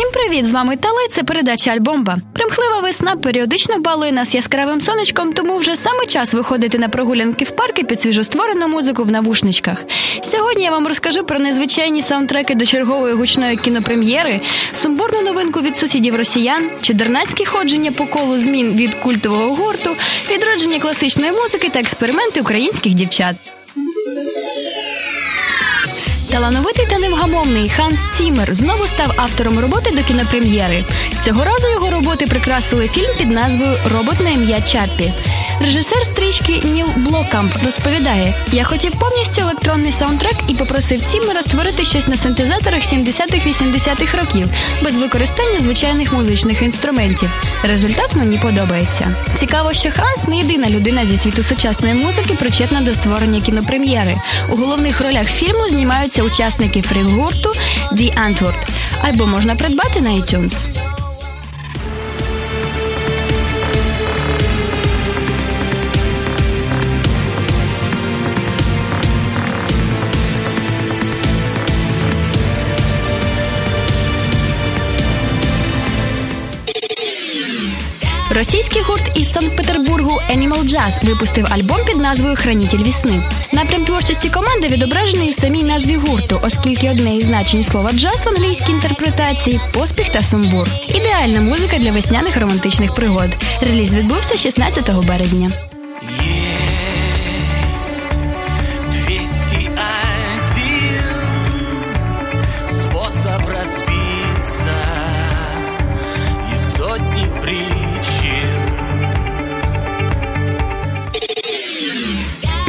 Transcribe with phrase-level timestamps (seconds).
[0.00, 0.46] Всім привіт!
[0.46, 1.08] З вами Тали.
[1.10, 2.18] Це передача Альбомба.
[2.32, 7.50] Примхлива весна періодично балує нас яскравим сонечком, тому вже саме час виходити на прогулянки в
[7.50, 9.84] парки під свіжостворену музику в навушничках.
[10.22, 14.40] Сьогодні я вам розкажу про незвичайні саундтреки до чергової гучної кінопрем'єри,
[14.72, 19.90] сумбурну новинку від сусідів росіян, чудернацькі ходження по колу змін від культового гурту,
[20.30, 23.36] відродження класичної музики та експерименти українських дівчат.
[26.30, 30.84] Талановитий та невгамовний Ханс Цімер знову став автором роботи до кінопрем'єри.
[31.24, 35.12] Цього разу його роботи прикрасили фільм під назвою Робот на ім'я Чаппі.
[35.60, 42.08] Режисер стрічки Ніл Блокамп розповідає: я хотів повністю електронний саундтрек і попросив Цімера створити щось
[42.08, 44.48] на синтезаторах 70-х-80-х років
[44.82, 47.30] без використання звичайних музичних інструментів.
[47.64, 49.16] Результат мені подобається.
[49.36, 54.16] Цікаво, що Ханс не єдина людина зі світу сучасної музики, причетна до створення кінопрем'єри.
[54.52, 57.50] У головних ролях фільму знімаються учасники фріл-гурту
[57.92, 58.68] The Antwoord.
[59.02, 60.68] Альбом можна придбати на iTunes.
[78.36, 83.22] Російський гурт із Санкт-Петербургу Animal Jazz випустив альбом під назвою Хранітель вісни.
[83.52, 88.28] Напрям творчості команди відображений в самій назві гурту, оскільки одне із значень слова джаз в
[88.28, 90.68] англійській інтерпретації поспіх та сумбур.
[90.88, 93.30] Ідеальна музика для весняних романтичних пригод.
[93.60, 95.50] Реліз відбувся 16 березня.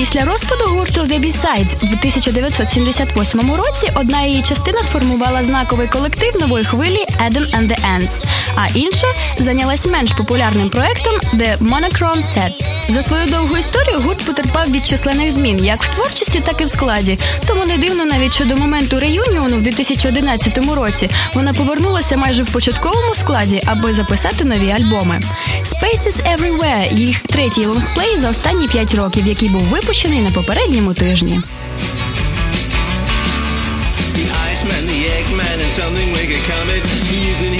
[0.00, 6.64] Після розпаду гурту The B-Sides в 1978 році одна її частина сформувала знаковий колектив нової
[6.64, 8.24] хвилі Adam and the Ants,
[8.56, 9.06] а інша
[9.38, 12.79] зайнялась менш популярним проектом The Monochrome Set.
[12.90, 16.70] За свою довгу історію гурт потерпав від численних змін як в творчості, так і в
[16.70, 17.18] складі.
[17.46, 22.52] Тому не дивно навіть що до моменту реюніону в 2011 році вона повернулася майже в
[22.52, 25.20] початковому складі, аби записати нові альбоми.
[25.64, 31.40] Spaces Everywhere– їх третій лонгплей за останні п'ять років, який був випущений на попередньому тижні.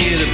[0.01, 0.30] Excuse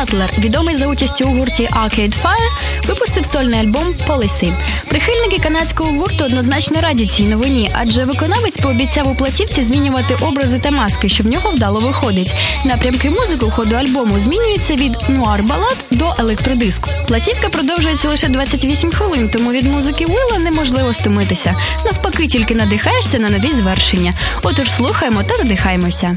[0.00, 4.52] Батлер, відомий за участю у гурті Arcade Fire, випустив сольний альбом Policy.
[4.88, 10.70] Прихильники канадського гурту однозначно раді цій новині, адже виконавець пообіцяв у платівці змінювати образи та
[10.70, 12.34] маски, що в нього вдало виходить.
[12.64, 16.90] Напрямки музики у ходу альбому змінюються від нуар балад до електродиску.
[17.08, 21.54] Платівка продовжується лише 28 хвилин, тому від музики Вилла неможливо стомитися.
[21.84, 24.12] Навпаки, тільки надихаєшся на нові звершення.
[24.42, 26.16] Отож, слухаємо та надихаємося.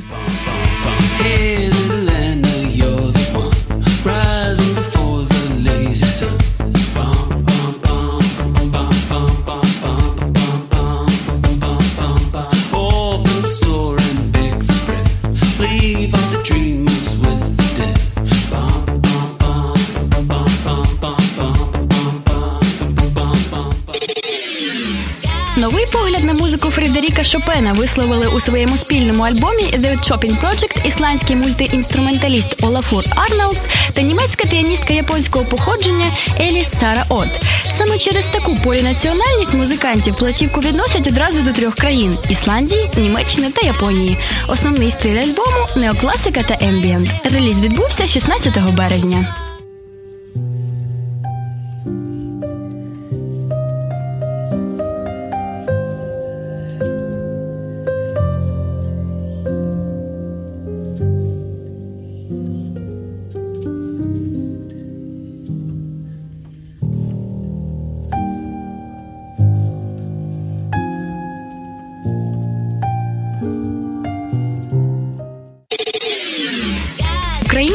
[26.73, 34.01] Фредеріка Шопена висловили у своєму спільному альбомі The Chopin Project ісландський мультиінструменталіст Олафур Арнолдс та
[34.01, 36.05] німецька піаністка японського походження
[36.39, 37.27] Еліс Сара От.
[37.77, 44.17] Саме через таку полінаціональність музикантів платівку відносять одразу до трьох країн Ісландії, Німеччини та Японії.
[44.47, 47.09] Основний стиль альбому неокласика та ембієнт.
[47.33, 49.25] Реліз відбувся 16 березня.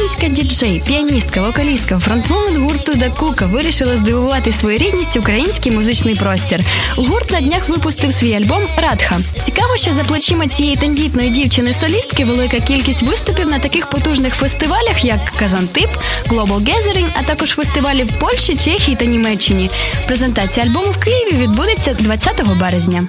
[0.09, 6.59] Українська діджей, піаністка, вокалістка, фронтвумен гурту Дакука вирішила здивувати своєрідністю український музичний простір.
[6.95, 9.19] Гурт на днях випустив свій альбом Радха.
[9.43, 15.19] Цікаво, що за плечима цієї тендітної дівчини-солістки велика кількість виступів на таких потужних фестивалях, як
[15.39, 15.89] Казантип,
[16.27, 19.69] Global Gathering, а також фестивалі в Польщі, Чехії та Німеччині.
[20.07, 23.07] Презентація альбому в Києві відбудеться 20 березня.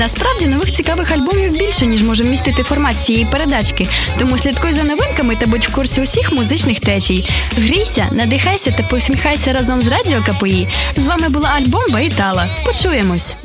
[0.00, 3.88] Насправді нових цікавих альбомів більше, ніж може вмістити формат цієї передачки.
[4.18, 7.28] Тому слідкуй за новинками та будь в курсі усіх музичних течій.
[7.56, 10.68] Грійся, надихайся та посміхайся разом з радіо КПІ.
[10.96, 12.46] З вами була альбом Баїтала.
[12.64, 13.36] Почуємось.